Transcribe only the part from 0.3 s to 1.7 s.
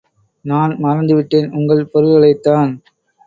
நான் மறந்துவிட்டேன்